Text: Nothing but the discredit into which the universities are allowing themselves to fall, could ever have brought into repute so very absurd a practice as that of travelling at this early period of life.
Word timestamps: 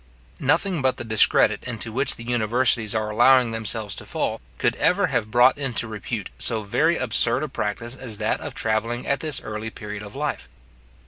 Nothing 0.39 0.81
but 0.81 0.97
the 0.97 1.03
discredit 1.03 1.63
into 1.63 1.91
which 1.93 2.15
the 2.15 2.23
universities 2.23 2.95
are 2.95 3.11
allowing 3.11 3.51
themselves 3.51 3.93
to 3.93 4.05
fall, 4.07 4.41
could 4.57 4.75
ever 4.77 5.05
have 5.13 5.29
brought 5.29 5.59
into 5.59 5.87
repute 5.87 6.31
so 6.39 6.63
very 6.63 6.97
absurd 6.97 7.43
a 7.43 7.47
practice 7.47 7.95
as 7.95 8.17
that 8.17 8.41
of 8.41 8.55
travelling 8.55 9.05
at 9.05 9.19
this 9.19 9.39
early 9.41 9.69
period 9.69 10.01
of 10.01 10.15
life. 10.15 10.49